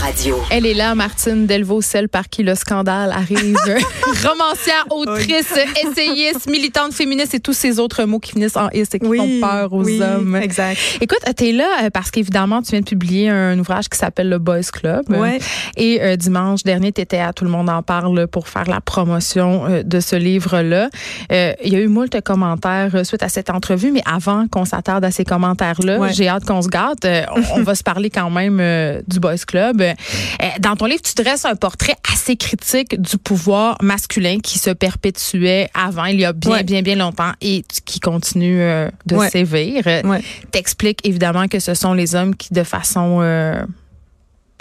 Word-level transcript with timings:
Radio. 0.00 0.36
Elle 0.50 0.64
est 0.66 0.74
là, 0.74 0.94
Martine 0.94 1.46
Delvaux, 1.46 1.80
celle 1.82 2.08
par 2.08 2.28
qui 2.28 2.42
le 2.42 2.54
scandale 2.54 3.10
arrive. 3.10 3.56
Romancière, 4.24 4.86
autrice, 4.90 5.52
essayiste, 5.82 6.48
militante 6.48 6.92
féministe 6.92 7.34
et 7.34 7.40
tous 7.40 7.52
ces 7.52 7.78
autres 7.80 8.04
mots 8.04 8.18
qui 8.20 8.32
finissent 8.32 8.56
en 8.56 8.68
is 8.70 8.84
et 8.92 8.98
qui 9.00 9.16
font 9.16 9.40
peur 9.40 9.72
aux 9.72 9.82
oui, 9.84 10.00
hommes. 10.00 10.36
Exact. 10.36 10.78
Écoute, 11.00 11.18
tu 11.36 11.48
es 11.48 11.52
là 11.52 11.68
euh, 11.82 11.90
parce 11.90 12.10
qu'évidemment, 12.10 12.62
tu 12.62 12.70
viens 12.72 12.80
de 12.80 12.84
publier 12.84 13.28
un 13.28 13.58
ouvrage 13.58 13.88
qui 13.88 13.98
s'appelle 13.98 14.28
Le 14.28 14.38
Boys 14.38 14.62
Club. 14.72 15.08
Ouais. 15.10 15.38
Et 15.76 16.00
euh, 16.00 16.16
dimanche 16.16 16.62
dernier, 16.62 16.92
tu 16.92 17.00
étais 17.00 17.18
à 17.18 17.32
Tout 17.32 17.44
le 17.44 17.50
monde 17.50 17.68
en 17.68 17.82
parle 17.82 18.26
pour 18.28 18.48
faire 18.48 18.68
la 18.68 18.80
promotion 18.80 19.66
euh, 19.66 19.82
de 19.82 20.00
ce 20.00 20.14
livre-là. 20.16 20.90
Euh, 21.32 21.52
Il 21.64 21.72
y 21.72 21.76
a 21.76 21.80
eu 21.80 21.88
moult 21.88 22.20
commentaires 22.22 22.90
euh, 22.94 23.04
suite 23.04 23.22
à 23.22 23.28
cette 23.28 23.50
entrevue, 23.50 23.90
mais 23.90 24.02
avant 24.06 24.46
qu'on 24.48 24.64
s'attarde 24.64 25.04
à 25.04 25.10
ces 25.10 25.24
commentaires-là, 25.24 25.98
Ouais. 25.98 26.12
j'ai 26.12 26.28
hâte 26.28 26.44
qu'on 26.44 26.62
se 26.62 26.68
gâte. 26.68 27.04
Euh, 27.04 27.22
on, 27.34 27.60
on 27.60 27.62
va 27.64 27.74
se 27.74 27.82
parler 27.82 28.10
quand 28.10 28.30
même 28.30 28.58
euh, 28.60 29.00
du 29.08 29.18
Boys 29.20 29.36
Club. 29.46 29.82
Euh, 30.42 30.46
dans 30.60 30.76
ton 30.76 30.86
livre, 30.86 31.02
tu 31.02 31.14
dresses 31.14 31.44
un 31.44 31.54
portrait 31.56 31.94
assez 32.12 32.36
critique 32.36 33.00
du 33.00 33.18
pouvoir 33.18 33.76
masculin 33.82 34.38
qui 34.40 34.58
se 34.58 34.70
perpétuait 34.70 35.68
avant, 35.74 36.04
il 36.06 36.20
y 36.20 36.24
a 36.24 36.32
bien, 36.32 36.50
Ouais. 36.52 36.62
bien, 36.64 36.82
bien 36.82 36.96
longtemps 36.96 37.32
et 37.40 37.64
qui 37.84 38.00
continue 38.00 38.60
euh, 38.60 38.88
de 39.06 39.16
Ouais. 39.16 39.30
sévir. 39.30 39.84
Ouais. 39.86 40.22
T'expliques 40.50 41.00
évidemment 41.06 41.48
que 41.48 41.58
ce 41.58 41.74
sont 41.74 41.94
les 41.94 42.14
hommes 42.14 42.34
qui, 42.36 42.52
de 42.54 42.62
façon 42.62 43.18
euh, 43.20 43.62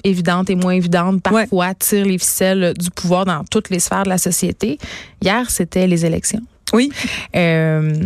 évidente 0.04 0.50
et 0.50 0.56
moins 0.56 0.74
évidente, 0.74 1.22
parfois 1.22 1.74
tirent 1.74 2.06
les 2.06 2.18
ficelles 2.18 2.74
du 2.78 2.90
pouvoir 2.92 3.26
dans 3.26 3.44
toutes 3.46 3.70
les 3.70 3.80
sphères 3.80 4.04
de 4.04 4.10
la 4.10 4.18
société. 4.18 4.78
Hier, 5.22 5.50
c'était 5.50 5.88
les 5.88 6.06
élections. 6.06 6.42
Oui. 6.74 6.92
Euh, 7.36 8.06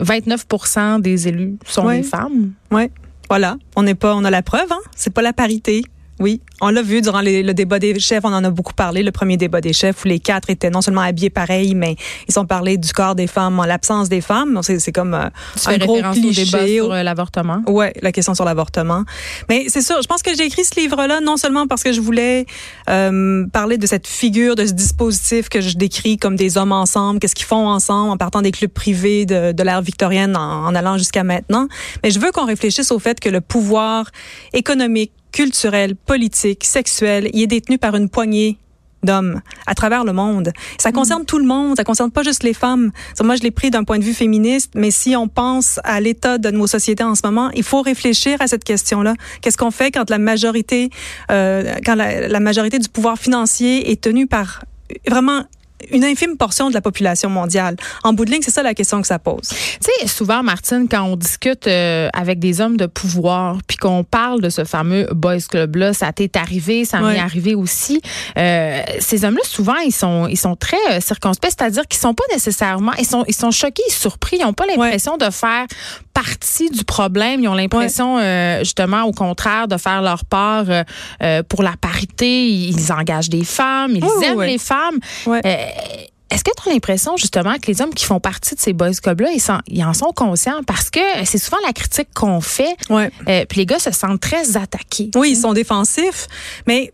29% 0.00 1.00
des 1.00 1.28
élus 1.28 1.56
sont 1.66 1.84
Ouais. 1.86 1.98
des 1.98 2.02
femmes. 2.02 2.52
Ouais. 2.70 2.90
Voilà. 3.28 3.56
On 3.76 3.82
n'est 3.82 3.94
pas, 3.94 4.14
on 4.14 4.24
a 4.24 4.30
la 4.30 4.42
preuve, 4.42 4.70
hein. 4.70 4.78
C'est 4.96 5.12
pas 5.12 5.22
la 5.22 5.32
parité. 5.32 5.82
Oui, 6.20 6.40
on 6.60 6.70
l'a 6.70 6.82
vu 6.82 7.00
durant 7.00 7.20
les- 7.20 7.42
le 7.42 7.54
débat 7.54 7.78
des 7.78 7.98
chefs, 8.00 8.24
on 8.24 8.32
en 8.32 8.42
a 8.44 8.50
beaucoup 8.50 8.72
parlé, 8.74 9.02
le 9.02 9.12
premier 9.12 9.36
débat 9.36 9.60
des 9.60 9.72
chefs 9.72 10.04
où 10.04 10.08
les 10.08 10.18
quatre 10.18 10.50
étaient 10.50 10.70
non 10.70 10.80
seulement 10.82 11.02
habillés 11.02 11.30
pareil, 11.30 11.74
mais 11.74 11.96
ils 12.28 12.38
ont 12.38 12.46
parlé 12.46 12.76
du 12.76 12.92
corps 12.92 13.14
des 13.14 13.26
femmes 13.28 13.58
en 13.60 13.64
l'absence 13.64 14.08
des 14.08 14.20
femmes. 14.20 14.60
C'est 14.62 14.90
comme 14.92 15.14
euh, 15.14 15.28
Tu 15.62 15.68
un 15.70 15.78
gros 15.78 15.94
référence 15.94 16.16
au 16.18 16.20
cliché. 16.20 16.44
débat 16.44 16.66
sur 16.66 16.92
euh, 16.92 17.02
l'avortement? 17.02 17.62
Ouais, 17.68 17.92
la 18.02 18.10
question 18.12 18.34
sur 18.34 18.44
l'avortement. 18.44 19.04
Mais 19.48 19.66
c'est 19.68 19.82
sûr, 19.82 19.96
je 20.02 20.08
pense 20.08 20.22
que 20.22 20.34
j'ai 20.36 20.44
écrit 20.44 20.64
ce 20.64 20.78
livre-là 20.80 21.20
non 21.22 21.36
seulement 21.36 21.66
parce 21.66 21.82
que 21.82 21.92
je 21.92 22.00
voulais 22.00 22.46
euh, 22.90 23.46
parler 23.52 23.78
de 23.78 23.86
cette 23.86 24.06
figure, 24.06 24.56
de 24.56 24.66
ce 24.66 24.72
dispositif 24.72 25.48
que 25.48 25.60
je 25.60 25.76
décris 25.76 26.16
comme 26.16 26.36
des 26.36 26.58
hommes 26.58 26.72
ensemble, 26.72 27.20
qu'est-ce 27.20 27.34
qu'ils 27.34 27.46
font 27.46 27.68
ensemble 27.68 28.10
en 28.10 28.16
partant 28.16 28.42
des 28.42 28.50
clubs 28.50 28.70
privés 28.72 29.24
de, 29.26 29.52
de 29.52 29.62
l'ère 29.62 29.82
victorienne 29.82 30.36
en, 30.36 30.66
en 30.66 30.74
allant 30.74 30.98
jusqu'à 30.98 31.22
maintenant. 31.24 31.68
Mais 32.02 32.10
je 32.10 32.18
veux 32.18 32.32
qu'on 32.32 32.46
réfléchisse 32.46 32.90
au 32.90 32.98
fait 32.98 33.20
que 33.20 33.28
le 33.28 33.40
pouvoir 33.40 34.10
économique, 34.52 35.12
culturel, 35.32 35.94
politique, 35.94 36.64
sexuel, 36.64 37.30
il 37.32 37.42
est 37.42 37.46
détenu 37.46 37.78
par 37.78 37.94
une 37.94 38.08
poignée 38.08 38.58
d'hommes 39.02 39.40
à 39.66 39.74
travers 39.74 40.04
le 40.04 40.12
monde. 40.12 40.52
Ça 40.78 40.92
concerne 40.92 41.24
tout 41.24 41.38
le 41.38 41.44
monde, 41.44 41.76
ça 41.76 41.84
concerne 41.84 42.10
pas 42.10 42.22
juste 42.22 42.42
les 42.42 42.54
femmes. 42.54 42.90
Moi, 43.22 43.36
je 43.36 43.42
l'ai 43.42 43.50
pris 43.50 43.70
d'un 43.70 43.84
point 43.84 43.98
de 43.98 44.04
vue 44.04 44.14
féministe, 44.14 44.72
mais 44.74 44.90
si 44.90 45.14
on 45.14 45.28
pense 45.28 45.78
à 45.84 46.00
l'état 46.00 46.38
de 46.38 46.50
nos 46.50 46.66
sociétés 46.66 47.04
en 47.04 47.14
ce 47.14 47.22
moment, 47.24 47.50
il 47.54 47.62
faut 47.62 47.82
réfléchir 47.82 48.40
à 48.40 48.48
cette 48.48 48.64
question-là. 48.64 49.14
Qu'est-ce 49.40 49.56
qu'on 49.56 49.70
fait 49.70 49.90
quand 49.90 50.10
la 50.10 50.18
majorité, 50.18 50.90
euh, 51.30 51.74
quand 51.84 51.94
la, 51.94 52.28
la 52.28 52.40
majorité 52.40 52.78
du 52.78 52.88
pouvoir 52.88 53.18
financier 53.18 53.90
est 53.90 54.00
tenue 54.00 54.26
par 54.26 54.64
vraiment 55.06 55.44
une 55.90 56.04
infime 56.04 56.36
portion 56.36 56.68
de 56.68 56.74
la 56.74 56.80
population 56.80 57.30
mondiale. 57.30 57.76
En 58.04 58.12
bout 58.12 58.24
de 58.24 58.30
ligne, 58.30 58.42
c'est 58.42 58.50
ça 58.50 58.62
la 58.62 58.74
question 58.74 59.00
que 59.00 59.06
ça 59.06 59.18
pose. 59.18 59.48
Tu 59.48 59.56
sais, 60.00 60.06
souvent, 60.08 60.42
Martine, 60.42 60.86
quand 60.90 61.02
on 61.02 61.16
discute 61.16 61.66
euh, 61.66 62.08
avec 62.12 62.38
des 62.38 62.60
hommes 62.60 62.76
de 62.76 62.86
pouvoir, 62.86 63.58
puis 63.66 63.76
qu'on 63.76 64.04
parle 64.04 64.40
de 64.40 64.50
ce 64.50 64.64
fameux 64.64 65.06
Boys 65.12 65.38
Club-là, 65.48 65.92
ça 65.92 66.12
t'est 66.12 66.36
arrivé, 66.36 66.84
ça 66.84 66.98
m'est 67.00 67.08
Ouais. 67.08 67.18
arrivé 67.18 67.54
aussi. 67.54 68.00
Euh, 68.36 68.82
ces 69.00 69.24
hommes-là, 69.24 69.40
souvent, 69.44 69.76
ils 69.84 69.92
sont, 69.92 70.26
ils 70.28 70.36
sont 70.36 70.56
très 70.56 70.76
euh, 70.90 71.00
circonspects, 71.00 71.48
c'est-à-dire 71.56 71.86
qu'ils 71.86 72.00
sont 72.00 72.14
pas 72.14 72.24
nécessairement, 72.32 72.92
ils 72.98 73.06
sont, 73.06 73.24
ils 73.28 73.34
sont 73.34 73.50
choqués, 73.50 73.82
surpris, 73.88 74.38
ils 74.40 74.44
ont 74.44 74.52
pas 74.52 74.66
l'impression 74.66 75.16
de 75.16 75.30
faire 75.30 75.66
partie 76.12 76.68
du 76.70 76.84
problème. 76.84 77.40
Ils 77.40 77.48
ont 77.48 77.54
l'impression, 77.54 78.18
euh, 78.18 78.58
justement, 78.60 79.02
au 79.04 79.12
contraire, 79.12 79.68
de 79.68 79.76
faire 79.76 80.02
leur 80.02 80.24
part 80.24 80.64
euh, 81.22 81.42
pour 81.48 81.62
la 81.62 81.74
parité. 81.80 82.48
Ils 82.48 82.92
engagent 82.92 83.30
des 83.30 83.44
femmes, 83.44 83.92
ils 83.94 84.04
oui, 84.04 84.24
aiment 84.24 84.36
oui. 84.38 84.46
les 84.48 84.58
femmes. 84.58 84.98
Ouais. 85.26 85.40
Euh, 85.46 85.56
est-ce 86.30 86.44
que 86.44 86.50
tu 86.62 86.68
as 86.68 86.72
l'impression 86.72 87.16
justement 87.16 87.54
que 87.54 87.66
les 87.68 87.80
hommes 87.80 87.94
qui 87.94 88.04
font 88.04 88.20
partie 88.20 88.54
de 88.54 88.60
ces 88.60 88.72
boys 88.74 88.92
clubs-là, 88.92 89.30
ils, 89.32 89.40
sont- 89.40 89.60
ils 89.66 89.82
en 89.82 89.94
sont 89.94 90.12
conscients? 90.14 90.62
Parce 90.66 90.90
que 90.90 91.00
c'est 91.24 91.38
souvent 91.38 91.56
la 91.66 91.72
critique 91.72 92.08
qu'on 92.14 92.40
fait, 92.42 92.76
Ouais. 92.90 93.10
euh, 93.28 93.44
puis 93.48 93.60
les 93.60 93.66
gars 93.66 93.78
se 93.78 93.90
sentent 93.92 94.20
très 94.20 94.56
attaqués. 94.56 95.10
Oui, 95.14 95.30
ils 95.30 95.36
sont 95.36 95.54
défensifs, 95.54 96.26
mais 96.66 96.92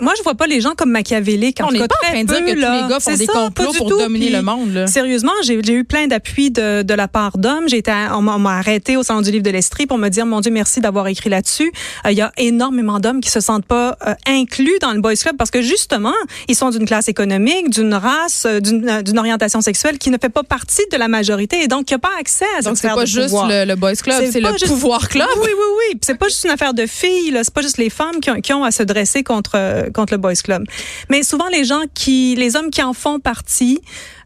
moi, 0.00 0.12
je 0.18 0.22
vois 0.22 0.34
pas 0.34 0.46
les 0.46 0.60
gens 0.60 0.72
comme 0.76 0.90
machiavéliques. 0.90 1.58
On 1.62 1.70
n'est 1.70 1.78
pas 1.80 1.84
en 1.84 2.12
train 2.12 2.22
de 2.22 2.26
dire 2.28 2.44
que 2.44 2.52
tous 2.54 2.58
là. 2.60 2.82
les 2.82 2.88
gars 2.88 3.00
font 3.00 3.14
des 3.16 3.26
ça, 3.26 3.32
complots 3.32 3.72
pour 3.72 3.88
tout. 3.90 3.98
dominer 3.98 4.26
Puis, 4.26 4.34
le 4.34 4.42
monde. 4.42 4.72
Là. 4.72 4.86
Sérieusement, 4.86 5.32
j'ai 5.44 5.54
eu 5.54 5.84
plein 5.84 6.06
d'appui 6.06 6.50
de, 6.50 6.82
de 6.82 6.94
la 6.94 7.08
part 7.08 7.38
d'hommes. 7.38 7.68
J'ai 7.68 7.78
été, 7.78 7.90
à- 7.90 8.16
on 8.16 8.22
m'a 8.22 8.56
arrêté 8.58 8.96
au 8.96 9.02
salon 9.02 9.20
du 9.22 9.30
livre 9.30 9.44
de 9.44 9.50
l'Estrie 9.50 9.86
pour 9.86 9.98
me 9.98 10.08
dire, 10.08 10.26
mon 10.26 10.40
Dieu, 10.40 10.50
merci 10.50 10.80
d'avoir 10.80 11.06
écrit 11.08 11.30
là-dessus. 11.30 11.70
Euh, 12.06 12.10
Il 12.12 12.18
y 12.18 12.20
a 12.22 12.32
énormément 12.36 12.98
d'hommes 13.00 13.20
qui 13.20 13.30
se 13.30 13.40
sentent 13.40 13.64
pas 13.66 13.96
euh, 14.06 14.14
inclus 14.26 14.78
dans 14.80 14.92
le 14.92 15.00
boys 15.00 15.14
club 15.14 15.36
parce 15.36 15.50
que 15.50 15.62
justement, 15.62 16.14
ils 16.48 16.56
sont 16.56 16.70
d'une 16.70 16.84
classe 16.86 17.08
économique, 17.08 17.70
d'une 17.70 17.94
race, 17.94 18.44
euh, 18.46 18.60
d'une 18.60 19.18
orientation 19.18 19.60
sexuelle 19.60 19.98
qui 19.98 20.10
ne 20.10 20.18
fait 20.20 20.28
pas 20.30 20.42
partie 20.42 20.82
de 20.90 20.96
la 20.96 21.08
majorité 21.08 21.62
et 21.62 21.68
donc 21.68 21.84
qui 21.86 21.94
n'a 21.94 21.98
pas 21.98 22.10
accès 22.18 22.44
à 22.44 22.56
cette 22.56 22.64
Donc 22.64 22.76
c'est 22.76 22.88
sphère 22.88 22.94
pas 22.96 23.02
de 23.02 23.06
juste 23.06 23.26
pouvoir. 23.28 23.48
le, 23.48 23.64
le 23.66 23.76
boys 23.76 23.94
club, 23.94 24.22
c'est 24.30 24.40
le 24.40 24.48
juste- 24.52 24.66
pouvoir 24.66 25.08
club. 25.08 25.28
Oui, 25.36 25.48
oui, 25.48 25.64
oui. 25.92 25.98
C'est 26.02 26.16
pas 26.18 26.28
juste 26.28 26.44
une 26.44 26.50
affaire 26.50 26.74
de 26.74 26.86
filles. 26.86 27.36
C'est 27.42 27.54
pas 27.54 27.62
juste 27.62 27.78
les 27.78 27.90
femmes 27.90 28.20
qui 28.20 28.30
ont, 28.30 28.40
qui 28.40 28.52
ont 28.52 28.64
à 28.64 28.70
se 28.70 28.82
dresser 28.82 29.22
contre, 29.22 29.52
euh, 29.82 29.90
contre 29.90 30.12
le 30.12 30.18
boys 30.18 30.34
club. 30.34 30.64
Mais 31.10 31.22
souvent, 31.22 31.48
les 31.48 31.64
gens 31.64 31.82
qui, 31.94 32.34
les 32.36 32.56
hommes 32.56 32.70
qui 32.70 32.82
en 32.82 32.92
font 32.92 33.18
partie, 33.18 33.80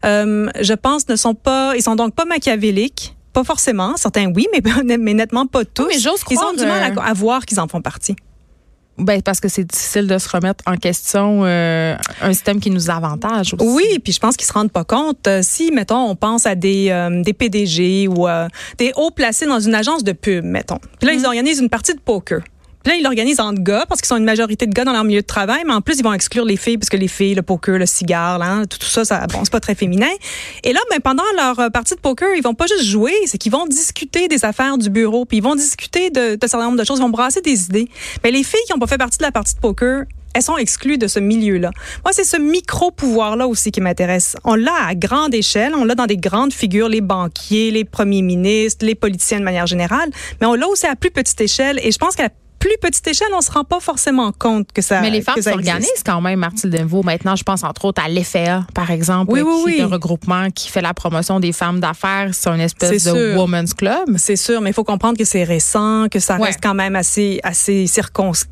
euh, 0.05 0.49
je 0.59 0.73
pense, 0.73 1.07
ne 1.09 1.15
sont 1.15 1.33
pas, 1.35 1.75
ils 1.75 1.83
sont 1.83 1.95
donc 1.95 2.15
pas 2.15 2.25
machiavéliques. 2.25 3.15
Pas 3.33 3.43
forcément. 3.43 3.95
Certains, 3.97 4.31
oui, 4.33 4.47
mais, 4.51 4.97
mais 4.97 5.13
nettement 5.13 5.45
pas 5.45 5.65
tous. 5.65 5.87
mais 5.87 5.99
j'ose 5.99 6.21
Ils 6.29 6.39
ont 6.39 6.53
du 6.53 6.65
mal 6.65 6.91
euh, 6.91 7.01
à, 7.01 7.09
à 7.09 7.13
voir 7.13 7.45
qu'ils 7.45 7.59
en 7.59 7.67
font 7.67 7.81
partie. 7.81 8.15
Ben, 8.97 9.21
parce 9.21 9.39
que 9.39 9.47
c'est 9.47 9.63
difficile 9.63 10.07
de 10.07 10.17
se 10.17 10.27
remettre 10.27 10.63
en 10.65 10.75
question 10.75 11.41
euh, 11.45 11.95
un 12.21 12.33
système 12.33 12.59
qui 12.59 12.71
nous 12.71 12.89
avantage 12.89 13.53
aussi. 13.53 13.67
Oui, 13.67 13.99
puis 14.03 14.11
je 14.11 14.19
pense 14.19 14.35
qu'ils 14.35 14.47
se 14.47 14.53
rendent 14.53 14.71
pas 14.71 14.85
compte. 14.85 15.27
Euh, 15.27 15.41
si, 15.43 15.71
mettons, 15.71 16.09
on 16.09 16.15
pense 16.15 16.47
à 16.47 16.55
des, 16.55 16.89
euh, 16.89 17.21
des 17.21 17.33
PDG 17.33 18.07
ou 18.07 18.27
des 18.77 18.91
hauts 18.95 19.11
placés 19.11 19.45
dans 19.45 19.59
une 19.59 19.75
agence 19.75 20.03
de 20.03 20.13
pub, 20.13 20.43
mettons. 20.43 20.79
Puis 20.99 21.07
là, 21.07 21.13
ils 21.13 21.25
organisent 21.25 21.59
une 21.59 21.69
partie 21.69 21.93
de 21.93 21.99
poker. 21.99 22.41
Là, 22.87 22.95
ils 22.95 23.03
l'organisent 23.03 23.41
entre 23.41 23.61
gars 23.61 23.85
parce 23.85 23.99
qu'ils 23.99 24.07
sont 24.07 24.15
une 24.15 24.23
majorité 24.23 24.65
de 24.65 24.71
gars 24.71 24.85
dans 24.85 24.93
leur 24.93 25.03
milieu 25.03 25.19
de 25.19 25.25
travail, 25.25 25.63
mais 25.65 25.73
en 25.73 25.81
plus, 25.81 25.99
ils 25.99 26.03
vont 26.05 26.13
exclure 26.13 26.45
les 26.45 26.55
filles 26.55 26.77
parce 26.77 26.87
que 26.87 26.95
les 26.95 27.09
filles, 27.09 27.35
le 27.35 27.41
poker, 27.41 27.77
le 27.77 27.85
cigare, 27.85 28.39
là, 28.39 28.65
tout, 28.65 28.77
tout 28.77 28.85
ça, 28.85 29.03
ça 29.03 29.27
bon, 29.27 29.39
c'est 29.43 29.51
pas 29.51 29.59
très 29.59 29.75
féminin. 29.75 30.07
Et 30.63 30.71
là, 30.71 30.79
ben, 30.89 31.01
pendant 31.01 31.23
leur 31.35 31.59
euh, 31.59 31.69
partie 31.69 31.95
de 31.95 31.99
poker, 31.99 32.29
ils 32.37 32.41
vont 32.41 32.53
pas 32.53 32.65
juste 32.65 32.85
jouer, 32.85 33.11
c'est 33.25 33.37
qu'ils 33.37 33.51
vont 33.51 33.65
discuter 33.65 34.29
des 34.29 34.45
affaires 34.45 34.77
du 34.77 34.89
bureau, 34.89 35.25
puis 35.25 35.39
ils 35.39 35.43
vont 35.43 35.55
discuter 35.55 36.11
de, 36.11 36.35
de 36.35 36.47
certain 36.47 36.63
nombre 36.63 36.79
de 36.79 36.85
choses, 36.85 36.99
ils 36.99 37.01
vont 37.01 37.09
brasser 37.09 37.41
des 37.41 37.65
idées. 37.65 37.89
Mais 38.23 38.31
les 38.31 38.43
filles 38.43 38.61
qui 38.65 38.71
ont 38.73 38.79
pas 38.79 38.87
fait 38.87 38.97
partie 38.97 39.17
de 39.17 39.23
la 39.23 39.33
partie 39.33 39.55
de 39.55 39.59
poker, 39.59 40.05
elles 40.33 40.41
sont 40.41 40.55
exclues 40.55 40.97
de 40.97 41.07
ce 41.07 41.19
milieu-là. 41.19 41.71
Moi, 42.05 42.13
c'est 42.13 42.23
ce 42.23 42.37
micro-pouvoir-là 42.37 43.47
aussi 43.47 43.71
qui 43.71 43.81
m'intéresse. 43.81 44.37
On 44.45 44.55
l'a 44.55 44.87
à 44.87 44.95
grande 44.95 45.33
échelle, 45.33 45.73
on 45.75 45.83
l'a 45.83 45.95
dans 45.95 46.05
des 46.05 46.15
grandes 46.15 46.53
figures, 46.53 46.87
les 46.87 47.01
banquiers, 47.01 47.69
les 47.69 47.83
premiers 47.83 48.21
ministres, 48.21 48.85
les 48.85 48.95
politiciens 48.95 49.39
de 49.39 49.43
manière 49.43 49.67
générale, 49.67 50.09
mais 50.39 50.47
on 50.47 50.53
l'a 50.53 50.69
aussi 50.69 50.85
à 50.85 50.95
plus 50.95 51.11
petite 51.11 51.41
échelle 51.41 51.81
et 51.83 51.91
je 51.91 51.97
pense 51.97 52.15
qu'à 52.15 52.23
la 52.23 52.29
plus 52.67 52.77
petite 52.89 53.07
échelle, 53.07 53.27
on 53.35 53.41
se 53.41 53.51
rend 53.51 53.63
pas 53.63 53.79
forcément 53.79 54.31
compte 54.31 54.71
que 54.73 54.81
ça 54.81 55.01
Mais 55.01 55.09
les 55.09 55.21
femmes 55.21 55.41
s'organisent 55.41 56.03
quand 56.05 56.21
même, 56.21 56.39
Martine 56.39 56.69
Denvaux. 56.69 57.03
Maintenant, 57.03 57.35
je 57.35 57.43
pense 57.43 57.63
entre 57.63 57.85
autres 57.85 58.01
à 58.03 58.09
l'EFEA, 58.09 58.65
par 58.73 58.91
exemple, 58.91 59.31
Oui, 59.31 59.41
oui, 59.41 59.53
qui 59.57 59.63
oui. 59.65 59.75
est 59.79 59.81
un 59.83 59.87
regroupement 59.87 60.49
qui 60.51 60.69
fait 60.69 60.81
la 60.81 60.93
promotion 60.93 61.39
des 61.39 61.51
femmes 61.51 61.79
d'affaires. 61.79 62.29
C'est 62.33 62.49
une 62.49 62.59
espèce 62.61 63.03
de 63.05 63.11
sûr. 63.31 63.37
woman's 63.39 63.73
club. 63.73 64.17
C'est 64.17 64.35
sûr, 64.35 64.61
mais 64.61 64.71
il 64.71 64.73
faut 64.73 64.83
comprendre 64.83 65.17
que 65.17 65.25
c'est 65.25 65.43
récent, 65.43 66.07
que 66.09 66.19
ça 66.19 66.37
Ouais. 66.37 66.47
reste 66.47 66.59
quand 66.61 66.73
même 66.75 66.95
assez, 66.95 67.39
assez 67.43 67.87
circonscrit. 67.87 68.49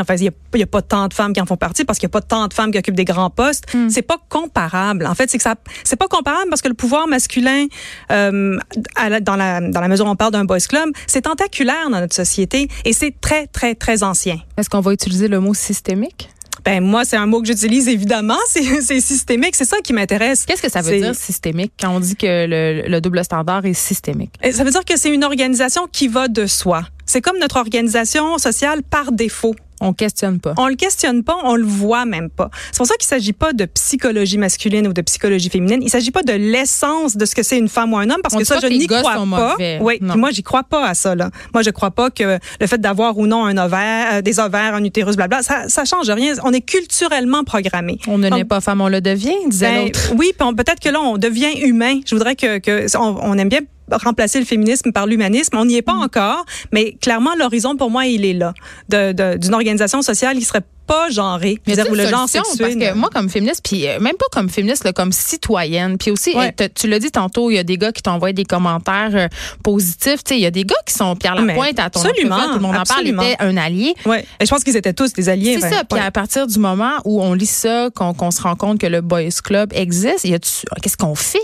Enfin, 0.00 0.16
il 0.16 0.30
n'y 0.54 0.62
a, 0.62 0.66
pas 0.66 0.82
tant 0.82 1.08
de 1.08 1.14
femmes 1.14 1.32
qui 1.32 1.40
en 1.40 1.46
font 1.46 1.56
partie 1.56 1.84
parce 1.84 1.98
qu'il 1.98 2.06
n'y 2.06 2.10
a 2.10 2.16
pas 2.18 2.20
tant 2.20 2.48
de 2.48 2.54
femmes 2.54 2.70
qui 2.72 2.78
occupent 2.78 2.94
des 2.94 3.04
grands 3.04 3.30
postes. 3.30 3.64
C'est 3.88 4.02
pas 4.02 4.18
comparable. 4.28 5.06
En 5.06 5.14
fait, 5.14 5.30
c'est 5.30 5.38
que 5.38 5.42
ça, 5.42 5.54
c'est 5.84 5.96
pas 5.96 6.08
comparable 6.08 6.48
parce 6.50 6.62
que 6.62 6.68
le 6.68 6.74
pouvoir 6.74 7.06
masculin, 7.08 7.66
euh, 8.10 8.58
à 8.96 9.08
la- 9.08 9.20
dans, 9.20 9.36
la, 9.36 9.60
dans 9.60 9.80
la 9.80 9.88
mesure 9.88 10.06
où 10.06 10.10
on 10.10 10.16
parle 10.16 10.32
d'un 10.32 10.44
boys 10.44 10.58
club, 10.60 10.90
c'est 11.06 11.22
tentaculaire 11.22 11.88
dans 11.90 12.00
notre 12.00 12.14
société 12.14 12.68
et 12.84 12.92
c'est 12.92 13.14
très, 13.20 13.46
très, 13.46 13.74
très 13.74 14.02
ancien. 14.02 14.38
Est-ce 14.56 14.68
qu'on 14.68 14.80
va 14.80 14.92
utiliser 14.92 15.28
le 15.28 15.40
mot 15.40 15.54
systémique? 15.54 16.28
Ben 16.64 16.82
moi, 16.82 17.04
c'est 17.04 17.16
un 17.16 17.26
mot 17.26 17.40
que 17.40 17.46
j'utilise 17.46 17.88
évidemment. 17.88 18.38
C'est, 18.46 19.00
systémique. 19.00 19.56
C'est 19.56 19.64
ça 19.64 19.78
qui 19.82 19.92
m'intéresse. 19.92 20.44
Qu'est-ce 20.44 20.62
que 20.62 20.70
ça 20.70 20.82
veut 20.82 20.98
dire 20.98 21.14
systémique 21.14 21.72
quand 21.80 21.90
on 21.90 22.00
dit 22.00 22.16
que 22.16 22.46
le, 22.46 22.88
le 22.88 23.00
double 23.00 23.24
standard 23.24 23.64
est 23.64 23.74
systémique? 23.74 24.32
Et 24.42 24.52
Ça 24.52 24.64
veut 24.64 24.70
dire 24.70 24.84
que 24.84 24.96
c'est 24.96 25.12
une 25.12 25.24
organisation 25.24 25.86
qui 25.90 26.08
va 26.08 26.28
de 26.28 26.46
soi. 26.46 26.82
C'est 27.06 27.20
comme 27.20 27.38
notre 27.38 27.56
organisation 27.56 28.38
sociale 28.38 28.82
par 28.82 29.12
défaut. 29.12 29.54
On 29.84 29.92
questionne 29.92 30.38
pas. 30.40 30.54
On 30.58 30.68
le 30.68 30.76
questionne 30.76 31.24
pas, 31.24 31.36
on 31.42 31.56
le 31.56 31.64
voit 31.64 32.04
même 32.04 32.30
pas. 32.30 32.50
C'est 32.70 32.78
pour 32.78 32.86
ça 32.86 32.94
qu'il 32.94 33.06
s'agit 33.08 33.32
pas 33.32 33.52
de 33.52 33.64
psychologie 33.64 34.38
masculine 34.38 34.86
ou 34.86 34.92
de 34.92 35.02
psychologie 35.02 35.50
féminine. 35.50 35.80
Il 35.82 35.90
s'agit 35.90 36.12
pas 36.12 36.22
de 36.22 36.32
l'essence 36.32 37.16
de 37.16 37.24
ce 37.24 37.34
que 37.34 37.42
c'est 37.42 37.58
une 37.58 37.68
femme 37.68 37.92
ou 37.92 37.98
un 37.98 38.08
homme 38.08 38.20
parce 38.22 38.34
On 38.34 38.38
que 38.38 38.44
ça, 38.44 38.58
je 38.62 38.68
n'y 38.68 38.86
crois 38.86 39.02
pas. 39.02 39.24
mauvais. 39.24 39.78
Oui, 39.80 39.98
moi, 40.00 40.30
j'y 40.30 40.42
crois 40.42 40.62
pas 40.62 40.86
à 40.86 40.94
ça. 40.94 41.14
Là. 41.14 41.30
Moi, 41.52 41.62
je 41.62 41.70
crois 41.70 41.90
pas 41.90 42.10
que 42.10 42.38
le 42.60 42.66
fait 42.66 42.80
d'avoir 42.80 43.18
ou 43.18 43.26
non 43.26 43.44
un 43.44 43.56
ovaire, 43.58 44.14
euh, 44.14 44.22
des 44.22 44.38
ovaires, 44.38 44.74
un 44.74 44.84
utérus, 44.84 45.16
blabla, 45.16 45.42
ça, 45.42 45.68
ça 45.68 45.84
change 45.84 46.08
rien. 46.10 46.34
On 46.44 46.52
est 46.52 46.60
culturellement 46.60 47.44
programmé. 47.44 47.98
On 48.06 48.18
ne 48.18 48.28
naît 48.28 48.44
pas 48.44 48.60
femme, 48.60 48.80
on 48.80 48.88
le 48.88 49.00
devient, 49.00 49.34
disait 49.48 49.66
ben, 49.70 49.84
l'autre. 49.86 50.12
oui, 50.16 50.32
peut-être 50.38 50.80
que 50.80 50.88
là, 50.88 51.00
on 51.00 51.18
devient 51.18 51.52
humain. 51.62 52.00
Je 52.06 52.14
voudrais 52.14 52.36
que, 52.36 52.58
que 52.58 52.86
on, 52.96 53.16
on 53.20 53.36
aime 53.38 53.48
bien 53.48 53.60
remplacer 53.98 54.38
le 54.38 54.44
féminisme 54.46 54.92
par 54.92 55.06
l'humanisme. 55.06 55.56
On 55.56 55.64
n'y 55.64 55.76
est 55.76 55.82
pas 55.82 55.94
Mm. 55.94 56.02
encore, 56.02 56.44
mais 56.72 56.92
clairement, 57.00 57.34
l'horizon, 57.38 57.76
pour 57.76 57.90
moi, 57.90 58.06
il 58.06 58.24
est 58.24 58.32
là. 58.34 58.54
De- 58.88 59.12
de- 59.12 59.36
D'une 59.38 59.54
organisation 59.54 60.02
sociale 60.02 60.36
qui 60.38 60.44
serait 60.44 60.62
pas 60.86 61.10
genrée. 61.10 61.58
Mais 61.66 61.80
où 61.80 61.94
une 61.94 61.94
le 62.02 62.06
genre 62.08 62.28
sexué. 62.28 62.58
parce 62.58 62.74
que 62.74 62.94
moi 62.94 63.08
comme 63.14 63.28
féministe 63.30 63.60
puis 63.64 63.86
euh, 63.86 64.00
même 64.00 64.16
pas 64.16 64.26
comme 64.32 64.48
féministe 64.50 64.82
là, 64.82 64.92
comme 64.92 65.12
citoyenne 65.12 65.96
puis 65.96 66.10
aussi 66.10 66.36
Ouais. 66.36 66.52
euh, 66.60 66.68
tu 66.74 66.88
l'as 66.88 66.98
dit 66.98 67.12
tantôt 67.12 67.50
il 67.50 67.54
y 67.54 67.58
a 67.58 67.62
des 67.62 67.78
gars 67.78 67.92
qui 67.92 68.02
t'envoient 68.02 68.32
des 68.32 68.44
commentaires 68.44 69.10
euh, 69.14 69.28
positifs 69.62 70.24
tu 70.24 70.34
sais 70.34 70.36
il 70.38 70.42
y 70.42 70.46
a 70.46 70.50
des 70.50 70.64
gars 70.64 70.74
qui 70.84 70.92
sont 70.92 71.14
Pierre 71.14 71.40
Mais 71.40 71.54
Lapointe 71.54 71.78
à 71.78 71.88
ton 71.88 72.00
absolument, 72.02 72.36
tout 72.48 72.54
le 72.54 72.60
monde 72.60 72.70
en 72.76 72.82
parle 72.82 72.98
absolument. 72.98 73.22
était 73.22 73.36
un 73.40 73.56
allié 73.56 73.94
Ouais. 74.04 74.24
Et 74.40 74.44
je 74.44 74.50
pense 74.50 74.64
qu'ils 74.64 74.76
étaient 74.76 74.92
tous 74.92 75.12
des 75.12 75.28
alliés. 75.28 75.58
c'est 75.60 75.70
ça 75.70 75.84
puis 75.88 76.00
à 76.00 76.10
partir 76.10 76.48
du 76.48 76.58
moment 76.58 76.94
où 77.04 77.22
on 77.22 77.32
lit 77.32 77.46
ça 77.46 77.88
qu'on 77.94 78.30
se 78.32 78.42
rend 78.42 78.56
compte 78.56 78.78
que 78.80 78.86
le 78.88 79.00
boys 79.02 79.22
club 79.42 79.72
existe 79.74 80.24
il 80.24 80.30
y 80.30 80.34
a 80.34 80.38
qu'est-ce 80.82 80.96
qu'on 80.96 81.14
fait? 81.14 81.38